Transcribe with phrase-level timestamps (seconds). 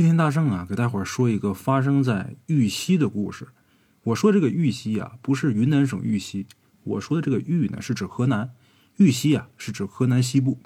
[0.00, 3.48] 今天大圣啊，给大伙儿说一个发生在玉溪的故事。
[4.02, 6.46] 我说这个玉溪啊，不是云南省玉溪，
[6.84, 8.48] 我说的这个玉呢，是指河南；
[8.96, 10.58] 玉溪啊，是指河南西部。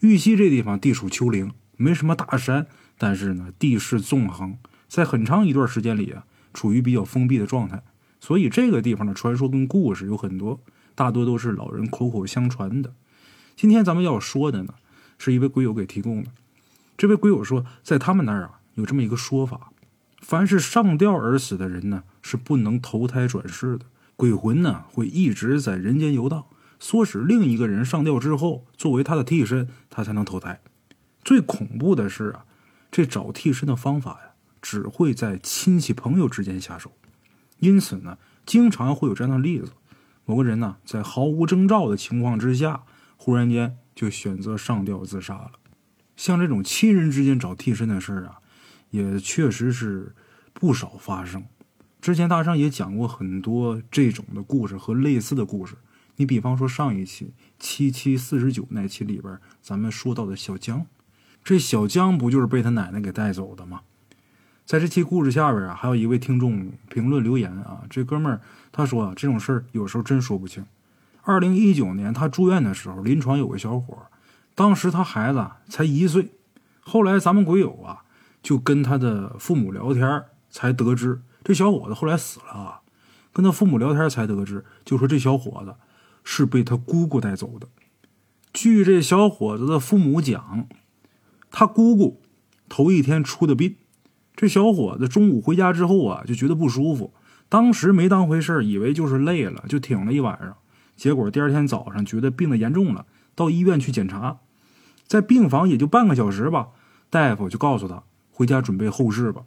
[0.00, 2.66] 玉溪这地方地处丘陵，没什么大山，
[2.98, 4.58] 但是呢，地势纵横，
[4.88, 7.80] 在很长一段时间里啊，处于比较封闭的状态。
[8.18, 10.60] 所以这个地方的传说跟故事有很多，
[10.96, 12.92] 大多都是老人口口相传的。
[13.54, 14.74] 今天咱们要说的呢，
[15.18, 16.30] 是一位鬼友给提供的。
[17.00, 19.72] 这位鬼友说，在他们那儿啊，有这么一个说法：
[20.20, 23.86] 凡是上吊而死的人呢，是不能投胎转世的，
[24.16, 26.44] 鬼魂呢会一直在人间游荡，
[26.78, 30.60] 唆使另一个人上吊之后，作为他的替身，他才能投胎。
[31.24, 32.44] 最恐怖的是啊，
[32.90, 36.92] 这找替身的方法呀，只会在亲戚朋友之间下手。
[37.60, 39.72] 因此呢，经常会有这样的例子：
[40.26, 42.82] 某个人呢，在毫无征兆的情况之下，
[43.16, 45.52] 忽然间就选择上吊自杀了。
[46.20, 48.40] 像这种亲人之间找替身的事儿啊，
[48.90, 50.14] 也确实是
[50.52, 51.42] 不少发生。
[51.98, 55.76] 之前大圣也讲过很多这种的故事和类似的故事。
[56.16, 60.84] 你比方说上一期七七四十九那期里边，咱们说到的小江，
[61.42, 63.80] 这小江不就是被他奶奶给带走的吗？
[64.66, 70.66] 在这期故事下边啊，还有一位听众评论留言啊，这哥们儿他说啊，这种事儿有时候真说不清。
[71.22, 73.96] 二零一九年他住院的时候，临床有个小伙。
[74.60, 76.32] 当时他孩子才一岁，
[76.80, 78.04] 后来咱们鬼友啊
[78.42, 82.82] 就跟他的父母聊天，才得知这小伙子后来死了啊。
[83.32, 85.76] 跟他父母聊天才得知，就说这小伙子
[86.24, 87.68] 是被他姑姑带走的。
[88.52, 90.68] 据这小伙子的父母讲，
[91.50, 92.20] 他姑姑
[92.68, 93.78] 头一天出的殡，
[94.36, 97.14] 这小伙子中午回家之后啊就觉得不舒服，
[97.48, 100.54] 当时没当回事以为就是累了，就挺了一晚上。
[100.96, 103.06] 结果第二天早上觉得病的严重了。
[103.34, 104.40] 到医院去检查，
[105.10, 106.68] 在病房也就半个小时吧，
[107.10, 109.42] 大夫就告诉他回家准备后事吧。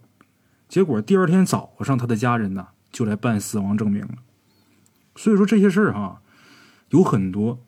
[0.68, 4.16] 结果第二天早上，他的家人呢就来办死亡证明了。
[5.16, 6.20] 所以说这些事儿哈
[6.90, 7.64] 有很多，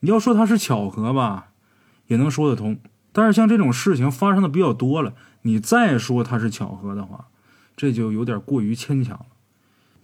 [0.00, 1.52] 你要说它是巧合吧，
[2.08, 2.78] 也能说得通。
[3.10, 7.28] 但是像这种事情发生的比较多了，你再说它是巧合的话，
[7.74, 9.26] 这就有点过于牵强了。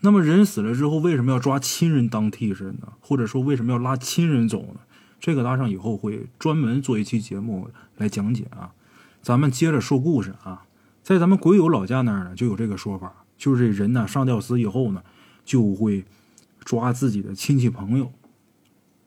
[0.00, 2.94] 那么人死了之后，为什么要抓亲人当替身呢？
[3.00, 4.80] 或者说为什么要拉亲人走呢？
[5.20, 8.72] 这个拉上以后会专门做一期节目来讲解啊，
[9.22, 10.66] 咱们接着说故事啊，
[11.02, 15.02] 在咱们鬼友老家那儿呢，就有这个说法，就是这人呢上吊死以后呢，
[15.44, 16.04] 就会
[16.64, 18.12] 抓自己的亲戚朋友，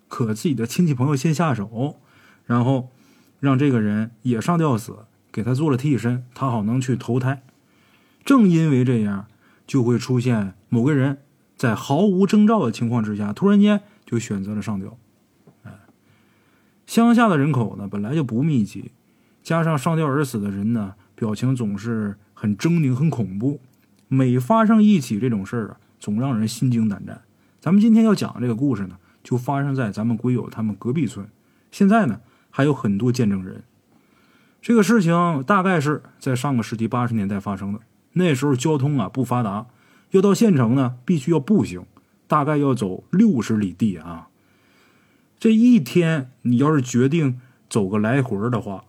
[0.08, 1.98] 可自己的亲戚朋友先下手，
[2.46, 2.90] 然后
[3.40, 7.44] 让这个人也上吊死，给他做了替身，他好能去投胎。
[8.26, 9.28] 正因为这样，
[9.66, 11.20] 就会出现某个人
[11.56, 14.98] 在毫无征兆的情况之下，突然间就选择了上吊。
[16.88, 18.92] 乡下的人口呢本来就不密集，
[19.44, 23.60] 加上上吊而死的人呢，表情总是很狰狞、很恐怖。
[24.08, 27.22] 每发生一起这种事儿啊，总让人心惊胆战。
[27.60, 31.28] 咱们今天要讲这个故事呢，就发生在咱们鬼友他们隔壁村。
[31.72, 33.64] 现在呢，还有很多见证人。
[34.62, 37.80] 这个事情大概是在上个世纪八十年代发生的。
[38.14, 39.66] 那时候交通啊不发达，
[40.12, 41.86] 要到县城呢，必须要步行，
[42.28, 44.30] 大概要走六十里地啊。
[45.40, 47.40] 这一天，你要是决定
[47.70, 48.86] 走个来回的话，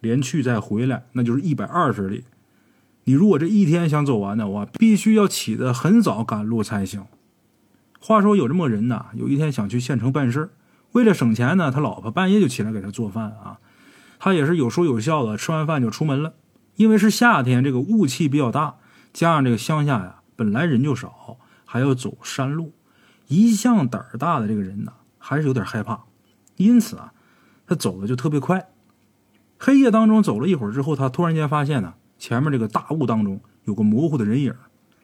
[0.00, 2.24] 连去再回来，那就是一百二十里。
[3.04, 7.04] 你如果这一天想走完的话，必须要起得很早赶路才行。
[7.98, 10.50] 话说有这么个人呐，有一天想去县城办事
[10.92, 13.58] 为了省钱呢，他老婆半夜就起来给他做饭啊。
[14.18, 16.34] 他也是有说有笑的，吃完饭就出门了。
[16.76, 18.76] 因为是夏天，这个雾气比较大，
[19.12, 22.72] 加上这个乡下呀本来人就少，还要走山路，
[23.28, 24.92] 一向胆儿大的这个人呐。
[25.26, 26.04] 还是有点害怕，
[26.56, 27.14] 因此啊，
[27.66, 28.68] 他走的就特别快。
[29.56, 34.54] 黑夜当中走了一会儿之后，他突然间发现呢，前面这个大雾当中有个模糊的人影。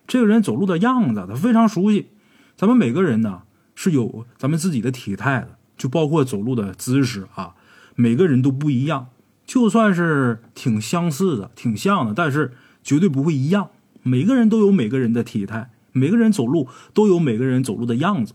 [0.07, 2.09] 这个人走路的样子，他非常熟悉。
[2.55, 3.45] 咱们每个人呢
[3.75, 7.55] 是有咱们自己的体态的，就包括走路的姿势啊，
[7.95, 9.07] 每个人都不一样。
[9.47, 12.53] 就算是挺相似的、挺像的，但是
[12.83, 13.71] 绝对不会一样。
[14.03, 18.35] 每个人都有每个人的体态，每个人走路都有每个人走路的样子。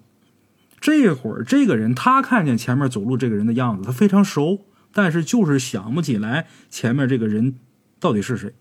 [0.86, 7.56] 这会儿，这个人他看见前面走路这个人的样子，他非常熟，但是就是想不起来前面这个人
[8.00, 8.54] 到底是谁。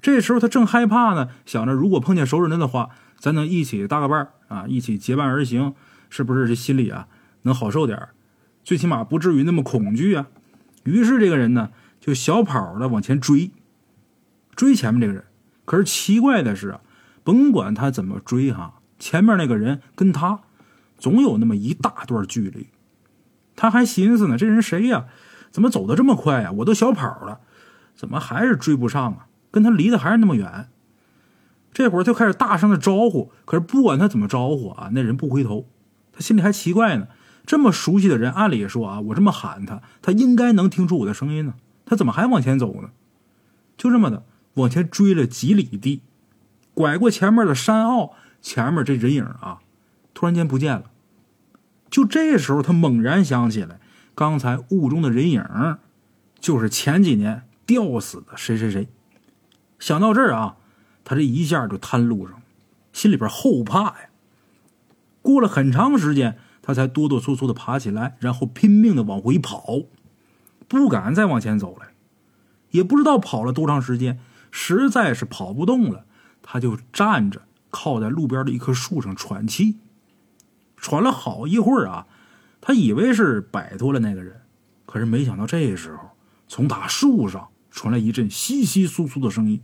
[0.00, 2.88] 这时候他正害怕呢，想着如果碰见熟人的话，
[3.18, 5.74] 咱能一起搭个伴儿啊，一起结伴而行，
[6.08, 7.06] 是不是这心里啊
[7.42, 8.08] 能好受点
[8.64, 10.28] 最起码不至于那么恐惧啊。
[10.84, 11.68] 于是这个人呢
[12.00, 13.50] 就小跑的往前追，
[14.56, 15.24] 追前面这个人。
[15.66, 16.80] 可是奇怪的是啊，
[17.22, 20.40] 甭管他怎么追哈，前面那个人跟他。
[20.98, 22.68] 总有那么一大段距离，
[23.56, 25.06] 他还寻思呢，这人谁呀？
[25.50, 26.52] 怎么走的这么快呀？
[26.52, 27.40] 我都小跑了，
[27.94, 29.26] 怎么还是追不上啊？
[29.50, 30.68] 跟他离得还是那么远。
[31.72, 35.66] 这会儿就开始大声的招呼，可是不管他怎么招呼啊，那人不回头。
[36.12, 37.06] 他心里还奇怪呢，
[37.46, 41.54] 这么熟悉的人，按理说啊，我这么喊他，他应该能听出我的声音呢。
[41.86, 42.90] 他怎么还往前走呢？
[43.76, 44.24] 就这么的
[44.54, 46.02] 往前追了几里地，
[46.74, 48.12] 拐过前面的山坳，
[48.42, 49.60] 前面这人影啊，
[50.18, 50.90] 突然间不见了。
[51.88, 53.78] 就这时候，他猛然想起来，
[54.16, 55.44] 刚才雾中的人影，
[56.40, 58.88] 就是前几年吊死的谁谁谁。
[59.78, 60.56] 想到这儿啊。
[61.04, 62.42] 他这一下就瘫路上，
[62.92, 64.10] 心里边后怕呀。
[65.22, 69.84] 过了很长时间，他才哆哆嗦嗦的爬起来，然后拼命的往回跑，
[70.66, 71.86] 不敢再往前走了。
[72.72, 74.18] 也不知道跑了多长时间，
[74.50, 76.04] 实在是跑不动了，
[76.42, 79.78] 他就站着靠在路边的一棵树上喘气。
[80.80, 82.06] 喘了好一会儿啊，
[82.60, 84.40] 他以为是摆脱了那个人，
[84.86, 86.10] 可是没想到这时候
[86.46, 89.60] 从大树上传来一阵窸窸窣窣的声音。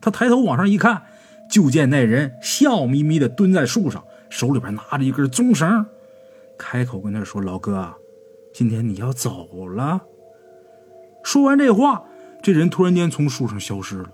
[0.00, 1.02] 他抬头往上一看，
[1.50, 5.86] 就见那人笑眯眯的蹲在树上，手里边拿着一根棕绳，
[6.58, 7.94] 开口跟他说：“老哥，
[8.52, 10.02] 今天你要走了。”
[11.24, 12.04] 说完这话，
[12.42, 14.12] 这人突然间从树上消失了。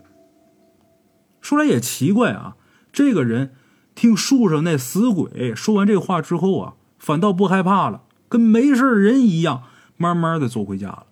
[1.41, 2.57] 说来也奇怪啊，
[2.93, 3.53] 这个人
[3.95, 9.65] 听树上那死鬼说完这话之后啊，反倒不害怕了，跟没事人一样，
[9.97, 11.07] 慢慢的走回家了，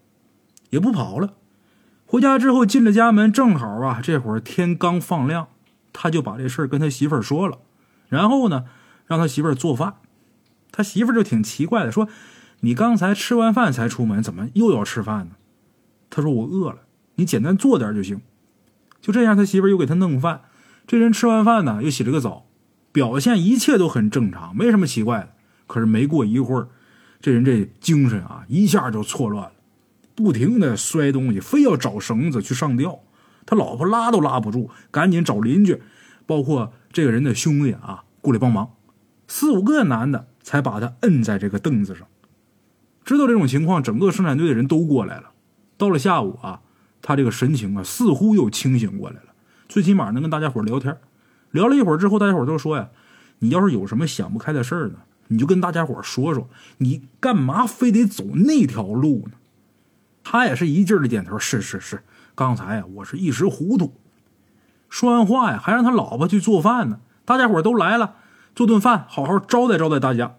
[0.71, 1.35] 也不跑了。
[2.07, 5.49] 回家之后进了家门，正好啊，这会儿天刚放亮，
[5.93, 7.59] 他就把这事儿跟他媳妇儿说了，
[8.09, 8.65] 然后呢，
[9.07, 9.95] 让他媳妇儿做饭。
[10.73, 12.09] 他媳妇儿就挺奇怪的，说
[12.61, 15.33] ：“你刚才吃完饭才出门，怎么又要吃饭呢？”
[16.11, 16.79] 他说：“我饿了，
[17.17, 18.21] 你简单做点就行。”
[19.01, 20.43] 就这样，他媳妇儿又给他弄饭。
[20.87, 22.47] 这人吃完饭呢，又洗了个澡，
[22.93, 25.29] 表现一切都很正常，没什么奇怪的。
[25.67, 26.69] 可是没过一会儿，
[27.21, 29.53] 这人这精神啊，一下就错乱了。
[30.15, 33.01] 不停的摔东西，非要找绳子去上吊。
[33.47, 35.81] 他老婆拉都拉不住，赶紧找邻居，
[36.27, 38.71] 包括这个人的兄弟啊，过来帮忙。
[39.29, 42.07] 四五个男的才把他摁在这个凳子上。
[43.05, 45.31] 知道这种情况，整个生产队的人都过来了。
[45.79, 46.61] 到了下午啊，
[47.01, 49.33] 他这个神情啊，似乎又清醒过来了，
[49.69, 50.97] 最起码能跟大家伙聊天。
[51.51, 52.89] 聊了一会儿之后，大家伙都说呀
[53.41, 54.97] ：“你要是有什么想不开的事儿呢，
[55.29, 56.49] 你就跟大家伙说说。
[56.79, 59.37] 你干嘛非得走那条路呢？”
[60.23, 62.03] 他也是一劲儿的点头，是是是，
[62.35, 63.95] 刚才啊，我是一时糊涂。
[64.89, 67.01] 说完话呀，还让他老婆去做饭呢。
[67.25, 68.17] 大家伙都来了，
[68.55, 70.37] 做顿饭，好好招待招待大家。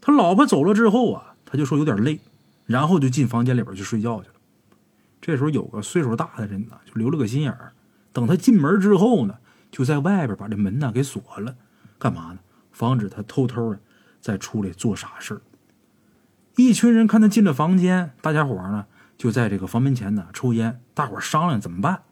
[0.00, 2.20] 他老婆走了之后啊，他就说有点累，
[2.66, 4.34] 然后就进房间里边去睡觉去了。
[5.20, 7.72] 这时候有个岁数大的人呢，就留了个心眼儿，
[8.12, 9.36] 等他进门之后呢，
[9.72, 11.56] 就在外边把这门呢给锁了，
[11.98, 12.38] 干嘛呢？
[12.70, 13.80] 防止他偷偷的
[14.20, 15.40] 再出来做傻事。
[16.56, 18.86] 一群人看他进了房间，大家伙呢
[19.18, 20.80] 就在这个房门前呢抽烟。
[20.94, 22.02] 大伙商量怎么办？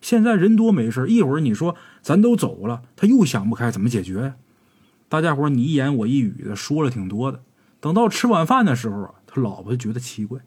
[0.00, 4.34] 现在人多没事，一会儿你说咱都走了，他又想不开怎么解决？
[5.08, 7.42] 大家伙你一言我一语的说了挺多的。
[7.80, 10.40] 等到吃晚饭的时候啊，他老婆觉得奇怪，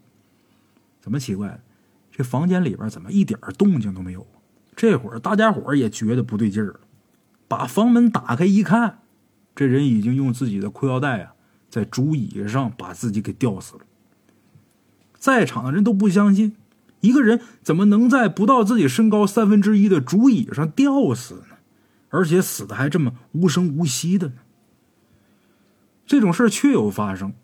[1.00, 1.60] 怎么奇怪？
[2.10, 4.26] 这房间里边怎么一点动静都没有？
[4.78, 6.80] 这会儿大家伙也觉得不对劲儿了，
[7.48, 9.00] 把房门打开一看，
[9.56, 11.32] 这人已经用自己的裤腰带啊。
[11.68, 13.80] 在竹椅上把自己给吊死了，
[15.18, 16.54] 在场的人都不相信，
[17.00, 21.56] 一个人怎么能在不到自己身高三分之一的竹椅上吊死呢？
[22.10, 24.34] 而且死的还这么无声无息的呢？
[26.06, 27.34] 这种事儿确有发生，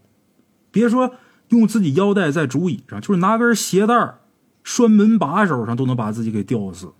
[0.70, 1.16] 别说
[1.48, 4.20] 用自己腰带在竹椅上，就是拿根鞋带
[4.62, 6.92] 拴门把手上，都能把自己给吊死。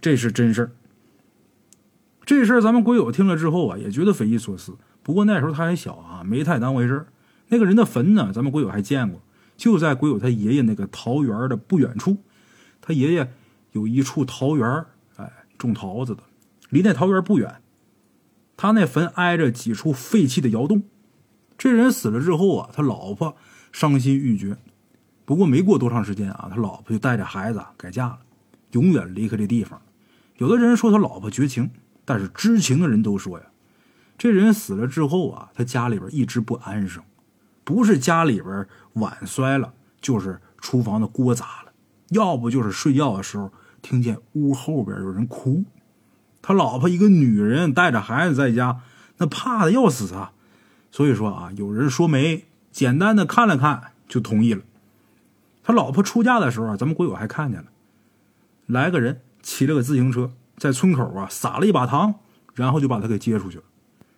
[0.00, 0.70] 这是真事儿。
[2.24, 4.76] 这事儿咱们鬼友听了之后啊，也觉得匪夷所思。
[5.02, 7.06] 不过那时候他还小啊，没太当回事儿
[7.48, 9.22] 那个人的坟呢，咱们鬼友还见过，
[9.56, 12.18] 就在鬼友他爷爷那个桃园的不远处。
[12.82, 13.32] 他爷爷
[13.72, 14.84] 有一处桃园，
[15.16, 16.22] 哎，种桃子的，
[16.68, 17.62] 离那桃园不远。
[18.56, 20.82] 他那坟挨着几处废弃的窑洞。
[21.56, 23.34] 这人死了之后啊，他老婆
[23.72, 24.58] 伤心欲绝。
[25.24, 28.18] 不过没过多长时间啊，他老婆就带着孩子改嫁了，
[28.72, 29.80] 永远离开这地方。
[30.38, 31.70] 有的人说他老婆绝情，
[32.04, 33.44] 但是知情的人都说呀。
[34.16, 37.02] 这人死了之后啊，他家里边一直不安生，
[37.62, 41.72] 不是家里边碗摔了，就是厨房的锅砸了，
[42.08, 43.52] 要不就是睡觉的时候
[43.82, 45.64] 听见屋后边有人哭。
[46.40, 48.80] 他老婆一个女人带着孩子在家，
[49.18, 50.32] 那怕的要死啊。
[50.90, 54.62] 所以说啊，有人说媒，简单的看了看就同意了。
[55.62, 57.66] 他老婆出嫁的时候啊，咱们鬼友还看见了，
[58.66, 62.14] 来个人骑了个自行车，在村口啊撒了一把糖，
[62.54, 63.64] 然后就把他给接出去了。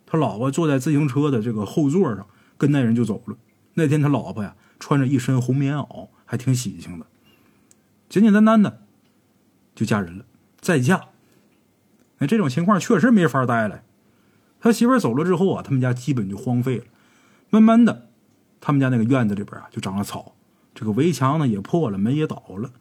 [0.07, 2.27] 他老婆坐在自行车的这个后座上，
[2.59, 3.37] 跟那人就走了。
[3.75, 7.07] 那天他老婆呀，穿着一身红棉袄，还挺喜庆的。
[8.09, 8.83] 简简单单的
[9.75, 10.25] 就嫁人了，
[10.61, 11.00] 再嫁。
[12.19, 13.83] 那这种情况确实没法待了。
[14.61, 16.85] 他媳妇走了之后啊，他们家基本就荒废了。
[17.49, 18.09] 慢慢的，
[18.61, 20.35] 他们家那个院子里边啊，就长了草，
[20.75, 22.73] 这个围墙呢也破了，门也倒了。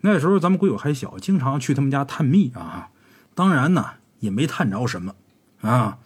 [0.00, 2.90] 那时候咱们鬼友还小，经常去他们家探秘啊。
[3.34, 3.84] 当然呢，
[4.20, 5.14] 也没探着什么
[5.60, 5.98] 啊。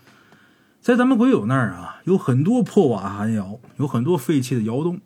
[0.81, 5.01] 在咱们鬼友那儿啊，有很多破瓦寒窑，有很多废弃的窑洞。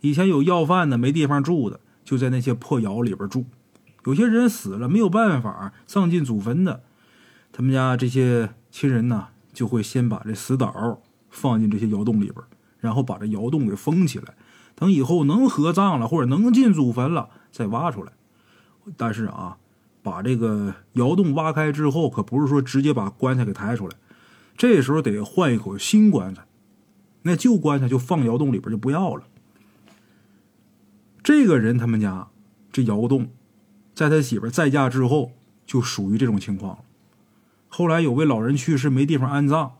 [0.00, 3.44] 以前有要饭的没地方住的，就在那些破窑里边住。
[4.06, 6.82] 有些人死了没有办法葬进祖坟的，
[7.52, 12.36] 他们家这些亲人呢，就会先把这死岛放进这些窑洞里边，
[12.78, 14.34] 然后把这窑洞给封起来，
[14.74, 18.12] 等以后能合葬了或者能进祖坟了再挖出来。
[18.96, 19.56] 但是啊，
[20.02, 23.96] 把这个窑洞挖开之后，可不是说直接把棺材给抬出来。
[24.56, 26.42] 这时候得换一口新棺材，
[27.22, 29.24] 那旧棺材就放窑洞里边就不要了。
[31.22, 32.28] 这个人他们家
[32.72, 33.30] 这窑洞，
[33.94, 35.32] 在他媳妇再嫁之后
[35.66, 36.84] 就属于这种情况了。
[37.68, 39.72] 后来有位老人去世没地方安葬，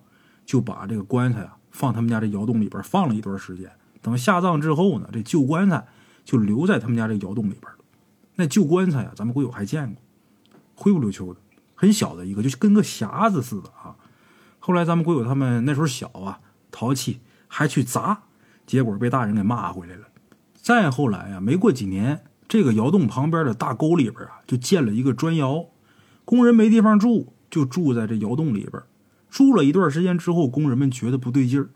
[0.45, 3.71] 就把这个棺材啊放他们家这窑洞里边放了一段时间。
[4.03, 5.87] 等下葬之后呢，这旧棺材
[6.25, 7.79] 就留在他们家这窑洞里边了。
[8.37, 10.03] 那旧棺材啊，咱们会友还见过，
[10.75, 11.41] 灰不溜秋的，
[11.75, 13.97] 很小的一个，就跟个匣子似的啊。
[14.59, 18.23] 后来咱们鬼友他们那时候小啊，淘气，还去砸，
[18.67, 20.07] 结果被大人给骂回来了。
[20.55, 25.67] 再后来啊，没过几年，这个窑洞旁边的大沟里边啊，就建了一个砖窑，
[26.25, 28.83] 工人没地方住，就住在这窑洞里边。
[29.29, 31.71] 住了一段时间之后，工人们觉得不对劲儿，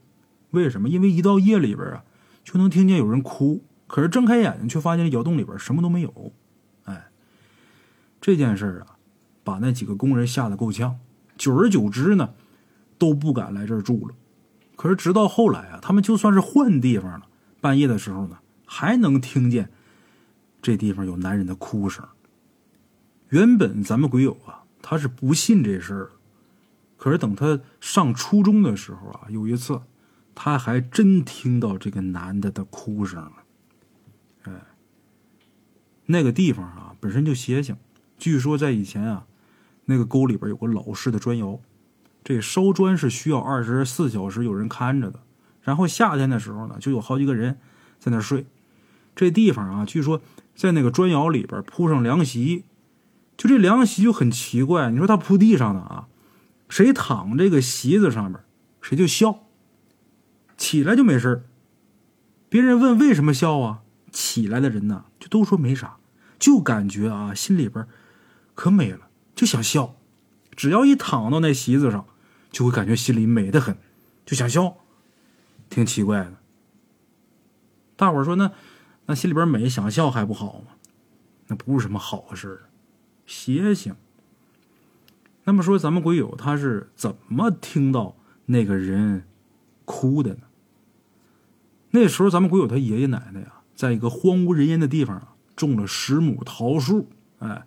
[0.51, 0.89] 为什么？
[0.89, 2.05] 因为一到夜里边啊，
[2.43, 6.33] 就能听见有人哭，可是睁开眼睛却发现窑洞里边什么都没有。
[6.85, 7.09] 哎，
[8.21, 8.97] 这件事啊，
[9.43, 10.99] 把那几个工人吓得够呛。
[11.37, 12.35] 久而久之呢。
[12.97, 14.15] 都不敢来这儿住了。
[14.77, 17.27] 可是直到后来啊，他们就算是换地方了，
[17.61, 19.69] 半夜的时候呢，还能听见
[20.63, 22.07] 这地方有男人的哭声。
[23.31, 26.11] 原本咱们鬼友啊，他是不信这事儿。
[26.97, 29.83] 可是等他上初中的时候啊，有一次，
[30.33, 33.44] 他还真听到这个男的的哭声了。
[36.07, 37.77] 那个地方啊，本身就邪性。
[38.19, 39.27] 据说在以前啊，
[39.87, 41.61] 那个沟里边有个老式的砖窑。
[42.23, 45.21] 这烧砖是需要二十四小时有人看着的，
[45.61, 47.59] 然后夏天的时候呢，就有好几个人
[47.99, 48.47] 在那睡。
[49.15, 50.23] 这地方啊，据说
[50.55, 52.65] 在那个砖窑里边铺上凉席，
[53.37, 54.91] 就这凉席就很奇怪。
[54.91, 56.09] 你说他铺地上的啊，
[56.69, 58.41] 谁躺这个席子上面，
[58.81, 59.41] 谁就笑，
[60.57, 61.45] 起来就没事
[62.49, 65.97] 别人问为什么笑啊，起来的人呢都说没啥，
[66.39, 67.85] 就感觉啊心里边
[68.55, 69.97] 可美了，就想笑。
[70.55, 72.07] 只要一躺到那席子上。
[72.55, 73.77] 就会感觉心里美得很，
[74.25, 74.77] 就想笑，
[75.69, 76.35] 挺奇怪的。
[77.97, 78.53] 大伙儿说：“那
[79.07, 80.77] 那心里边美，想笑还不好吗？
[81.49, 82.63] 那不是什么好事
[83.27, 83.97] 邪性。”
[85.43, 88.15] 那么说，咱们鬼友他是怎么听到
[88.47, 89.25] 那个人
[89.85, 90.43] 哭的呢？
[91.91, 97.09] 那时候，咱们鬼友他爷爷奶奶呀，在一个荒无人烟的地方啊，种了十亩桃树。
[97.39, 97.67] 哎，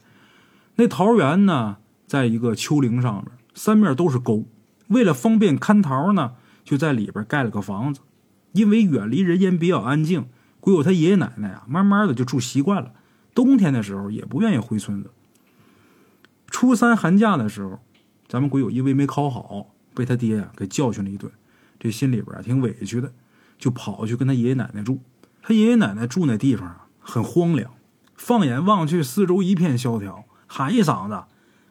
[0.75, 4.45] 那桃园呢，在一个丘陵上面，三面都是沟。
[4.87, 6.33] 为了方便看桃呢，
[6.63, 8.01] 就在里边盖了个房子。
[8.53, 10.27] 因为远离人烟比较安静，
[10.59, 12.93] 鬼友他爷爷奶奶啊，慢慢的就住习惯了。
[13.35, 15.11] 冬天的时候也不愿意回村子。
[16.49, 17.79] 初三寒假的时候，
[18.27, 21.31] 咱们鬼友因为没考好，被他爹呀给教训了一顿，
[21.79, 23.11] 这心里边啊挺委屈的，
[23.59, 24.99] 就跑去跟他爷爷奶奶住。
[25.47, 27.71] 他爷爷奶奶住那地方啊很荒凉，
[28.17, 31.23] 放眼望去，四周一片萧条，喊一嗓子，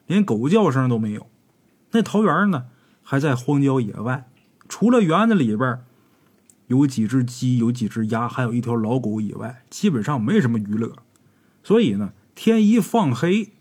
[0.07, 1.27] 连狗叫声都没有。
[1.91, 2.65] 那桃园呢？
[3.03, 4.27] 还在荒郊野外，
[4.67, 5.79] 除了园子里边
[6.65, 10.95] 有几只鸡、有几只鸭，还有一条老狗以外，基本上没什么娱乐。
[11.61, 13.53] 所以呢，天一放黑，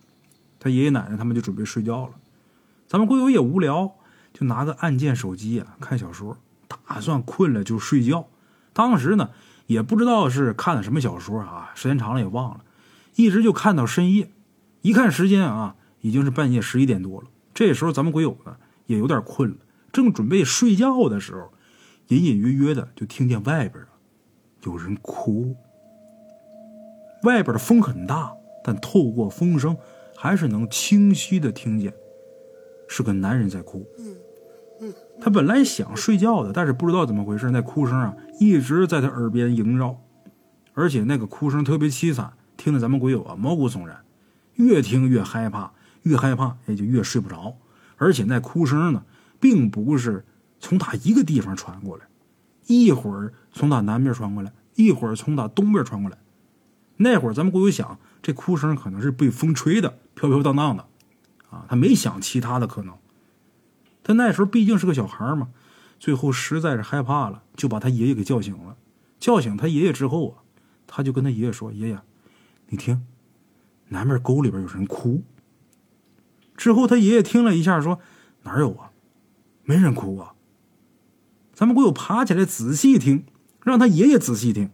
[0.59, 2.15] 他爷爷奶奶他们就准备睡觉了。
[2.89, 3.93] 咱们鬼友也无聊，
[4.33, 8.27] 就拿个按键手机啊看小说，打算困了就睡觉。
[8.73, 9.31] 当时呢，
[9.67, 12.65] 也不知道是看的什么小说啊，时间长了也忘了，
[13.15, 14.31] 一直就看到深夜。
[14.83, 17.29] 一看时间啊，已经是半夜十一点多了。
[17.53, 18.57] 这时候咱们鬼友呢。
[18.87, 19.57] 也有点困了，
[19.93, 21.53] 正准备睡觉的时候，
[22.07, 23.91] 隐隐约约的就听见外边啊
[24.63, 25.57] 有人哭。
[27.25, 28.33] 外边的风很大，
[28.63, 29.77] 但透过风声
[30.15, 31.93] 还是能清晰的听见，
[32.87, 33.85] 是个男人在哭。
[35.21, 39.99] 他本来想睡觉的，但是不知道怎么回事，那哭声啊一直在他耳边萦绕，
[40.75, 43.99] 而且那个哭声特别凄惨，听得咱们鬼友啊毛骨悚然，
[44.55, 47.57] 越听越害怕，越害怕也就越睡不着。
[47.97, 49.03] 而且那哭声呢，
[49.41, 50.25] 并不是
[50.61, 52.05] 从他一个地方传过来，
[52.67, 56.19] 一会儿从他南边传过来，一会儿从他东边传过来，
[56.99, 60.85] 那会儿咱们鬼友想，这哭声可能是被风吹的，飘飘荡荡的，
[61.49, 62.95] 啊，他没想其他的可能。
[64.07, 65.49] 他那时候毕竟是个小孩嘛，
[65.99, 68.77] 最后实在是害怕了，就把他爷爷给叫醒了。
[69.19, 70.47] 叫醒他爷爷之后啊，
[70.87, 71.99] 他就跟他爷爷说：“爷爷，
[72.69, 73.05] 你听，
[73.89, 75.25] 南边沟里边有人哭。”
[76.57, 77.99] 之后他爷爷听了一下，说
[78.45, 78.93] ：“哪有啊？
[79.65, 80.35] 没人哭啊。”
[81.53, 83.25] 咱们鬼友爬起来仔细听，
[83.65, 84.71] 让他爷爷仔细听。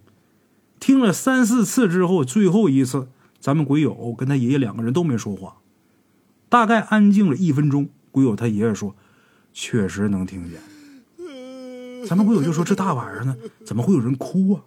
[0.78, 3.08] 听了三四次之后，最后一次，
[3.40, 5.56] 咱们鬼友跟他爷爷两个人都没说话，
[6.50, 7.88] 大概安静了一分钟。
[8.10, 8.94] 鬼友他爷爷说
[9.52, 10.60] ：“确实能听见。”
[12.06, 14.64] 咱们鬼友就说：“这大晚上的，怎么会有人哭啊？”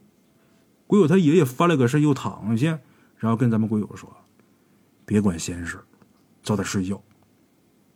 [0.88, 2.80] 鬼友他爷爷翻了个身，又躺下，
[3.18, 4.10] 然后跟咱们鬼友说
[5.06, 5.80] ：“别管闲事，
[6.44, 7.04] 早点睡觉。”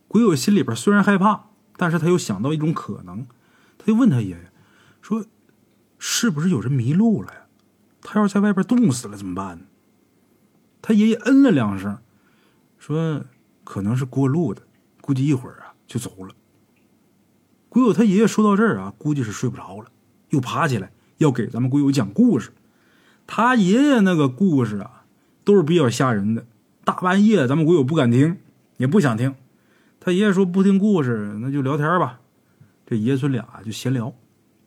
[0.08, 3.26] 鬼友心里边虽然害怕，但是他又想到一种可能，
[3.78, 4.52] 他就问他爷爷
[5.00, 5.24] 说
[5.98, 7.46] ：“是不是有人迷路了呀？”
[8.02, 9.66] 他要是在外边冻死了怎么办？
[10.82, 11.98] 他爷爷嗯了两声，
[12.78, 13.24] 说
[13.64, 14.62] ：“可能是过路的，
[15.00, 16.34] 估计一会儿啊就走了。”
[17.70, 19.86] 鬼友他爷爷说到这儿啊，估计是睡不着了，
[20.28, 22.50] 又爬起来要给咱们鬼友讲故事。
[23.26, 25.04] 他爷爷那个故事啊，
[25.44, 26.44] 都是比较吓人的，
[26.84, 28.36] 大半夜咱们鬼友不敢听，
[28.76, 29.34] 也不想听。
[30.00, 32.20] 他爷爷说不听故事，那就聊天吧。
[32.86, 34.12] 这爷孙俩就闲聊，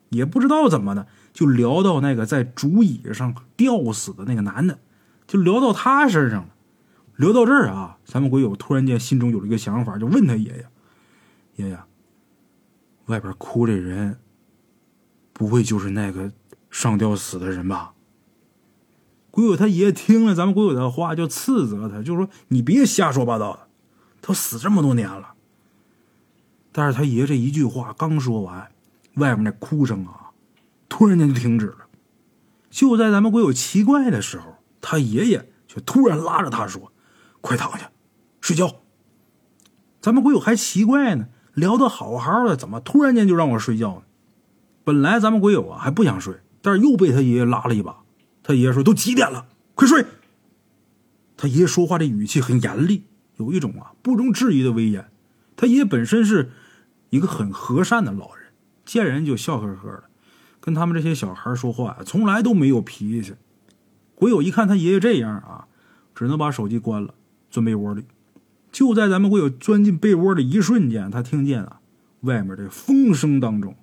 [0.08, 1.06] 也不知道怎么的。
[1.34, 4.78] 就聊到那个在竹椅上吊死的那个男的，
[5.26, 6.48] 就聊到他身上了。
[7.16, 10.66] 聊到这儿啊，咱们鬼友突然间心中有了一个想法，就问他爷爷
[11.56, 11.78] ：“爷爷，
[13.06, 14.18] 外边哭这人，
[15.32, 16.32] 不会就是那个
[16.70, 17.94] 上吊死的人吧？”
[19.30, 23.68] 鬼友他爷爷听了咱们鬼友的话，就斥责他，就说：“你别瞎说八道的，
[24.20, 25.34] 都死这么多年了。”
[26.70, 28.70] 但是他爷这一句话刚说完，
[29.14, 30.30] 外面那哭声啊。
[30.88, 31.86] 突然间就停止了，
[32.70, 36.92] 就在咱们鬼友奇怪的时候，他爷爷却突然拉着他说
[37.42, 37.90] ：“快躺下，
[38.40, 38.82] 睡觉。”
[40.00, 44.02] 咱们鬼友还奇怪呢，聊得好好的，怎么突然间就让我睡觉呢？
[44.84, 47.96] 本来咱们鬼友啊还不想睡，但是又被他爷爷拉了一把。
[48.42, 50.04] 他爷爷说：“都几点了，快睡。”
[51.38, 53.04] 他爷爷说话这语气很严厉，
[53.36, 55.10] 有一种啊不容置疑的威严。
[55.56, 56.50] 他爷爷本身是
[57.08, 58.48] 一个很和善的老人，
[58.84, 60.04] 见人就笑呵呵的。
[60.60, 63.34] 跟他们这些小孩说话呀，从来都没有脾气。
[64.14, 65.66] 鬼友一看他爷爷这样啊，
[66.14, 67.14] 只能把手机关了，
[67.50, 68.04] 钻被窝里。
[68.74, 71.78] 就在咱们鬼友钻进被窝的一瞬间，他听见啊，
[72.22, 73.76] 外面的风声当中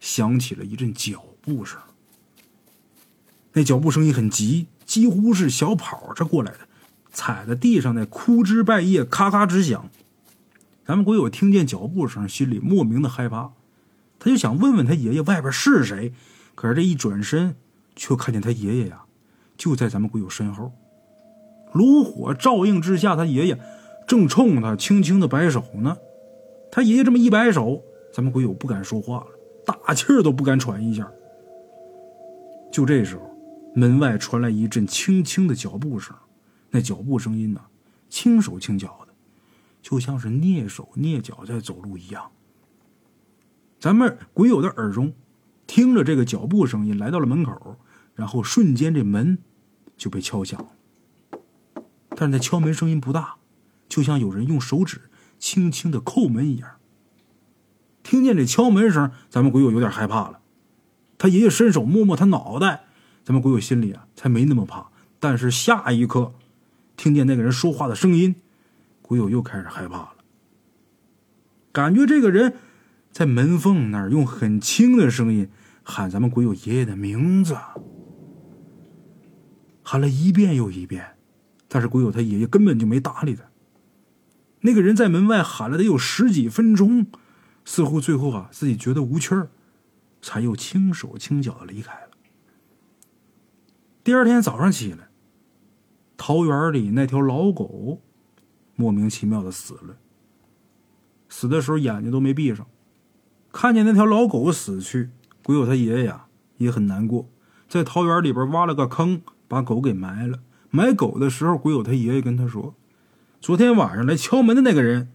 [0.00, 1.78] 响起了一阵脚步声。
[3.52, 6.60] 那脚步声音很急，几乎是小跑着过来的，
[7.12, 9.90] 踩在地上那枯枝败叶咔咔直响。
[10.86, 13.52] 咱们鬼友听见脚步声，心里莫名的害怕。
[14.18, 16.14] 他就想问问他爷爷外边是谁，
[16.54, 17.54] 可是这一转身，
[17.94, 19.02] 却看见他爷爷呀，
[19.58, 20.72] 就在咱们鬼友身后，
[21.74, 23.60] 炉火照映之下，他爷爷
[24.10, 25.96] 正冲他轻轻的摆手呢。
[26.68, 27.80] 他爷爷这么一摆手，
[28.12, 29.26] 咱们鬼友不敢说话了，
[29.64, 31.08] 大气儿都不敢喘一下。
[32.72, 33.22] 就这时候，
[33.72, 36.12] 门外传来一阵轻轻的脚步声，
[36.70, 37.60] 那脚步声音呢，
[38.08, 39.14] 轻手轻脚的，
[39.80, 42.32] 就像是蹑手蹑脚在走路一样。
[43.78, 45.12] 咱们鬼友的耳中，
[45.68, 47.76] 听着这个脚步声音，来到了门口，
[48.16, 49.38] 然后瞬间这门
[49.96, 50.66] 就被敲响。
[52.16, 53.36] 但是那敲门声音不大，
[53.90, 56.70] 就像有人用手指轻轻的叩门一样。
[58.02, 60.40] 听见这敲门声，咱们鬼友有点害怕了。
[61.18, 62.84] 他爷爷伸手摸摸他脑袋，
[63.22, 64.86] 咱们鬼友心里啊才没那么怕。
[65.18, 66.32] 但是下一刻，
[66.96, 68.36] 听见那个人说话的声音，
[69.02, 70.14] 鬼友又开始害怕了，
[71.70, 72.54] 感觉这个人。
[73.12, 75.50] 在门缝那儿，用很轻的声音
[75.82, 77.56] 喊咱们鬼友爷爷的名字，
[79.82, 81.16] 喊了一遍又一遍，
[81.66, 83.49] 但是鬼友他爷爷根本就没搭理他。
[84.60, 87.06] 那个人在门外喊了得有十几分钟，
[87.64, 89.50] 似乎最后啊自己觉得无趣儿，
[90.20, 92.10] 才又轻手轻脚的离开了。
[94.02, 95.08] 第二天早上起来，
[96.16, 98.00] 桃园里那条老狗
[98.76, 99.96] 莫名其妙的死了，
[101.28, 102.66] 死的时候眼睛都没闭上。
[103.52, 105.10] 看见那条老狗死去，
[105.42, 106.26] 鬼友他爷爷呀
[106.58, 107.28] 也很难过，
[107.68, 110.40] 在桃园里边挖了个坑，把狗给埋了。
[110.70, 112.74] 埋狗的时候，鬼友他爷爷跟他说
[113.40, 115.08] ：“昨天晚上来敲门的那个人，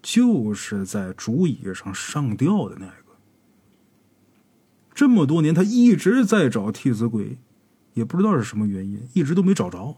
[0.00, 2.94] 就是在竹椅上上吊的那个。”
[4.94, 7.38] 这么多年，他一直在找替死鬼，
[7.94, 9.96] 也不知道是什么原因，一直都没找着。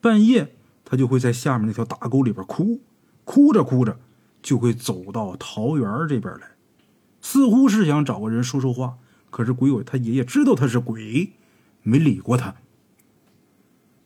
[0.00, 2.80] 半夜，他就会在下面那条大沟里边哭，
[3.24, 4.00] 哭着哭着，
[4.42, 6.50] 就会走到桃园这边来。
[7.20, 8.98] 似乎是想找个人说说话，
[9.30, 11.34] 可是鬼友他爷爷知道他是鬼，
[11.84, 12.56] 没理过他。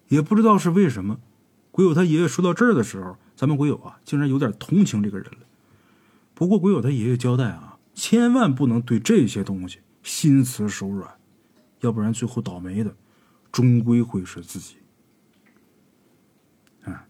[0.08, 1.18] 也不知道是为什么，
[1.72, 5.38] 鬼友他爷爷说到这儿的时候，咱们鬼友啊，竟然有点同情这个人了。
[6.34, 11.10] 不过鬼友他爷爷交代啊，千万不能对这些东西心慈手软，
[11.80, 12.94] 要不然最后倒霉的，
[13.50, 14.76] 终归会是自己。
[16.84, 17.06] 啊，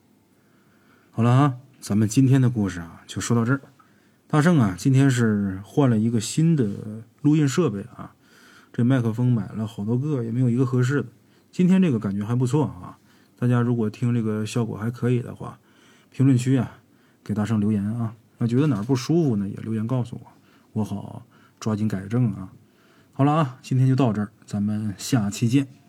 [1.10, 3.60] 好了啊，咱们今天的故事啊，就说到这儿。
[4.28, 8.14] 大圣啊，今天是换了一个新的录音设备啊，
[8.72, 11.08] 这麦克风买了好多个，也没有一个合适的。
[11.50, 12.98] 今天这个感觉还不错啊，
[13.42, 15.58] 大家如果听这个效果还可以的话，
[16.12, 16.78] 评论区啊
[17.24, 20.32] 给大圣留言啊，那觉得哪儿不舒服呢，也留言告诉我，
[20.74, 21.26] 我好
[21.58, 22.52] 抓紧改正啊。
[23.12, 25.81] 好了啊，今天就到这儿，咱们下期见。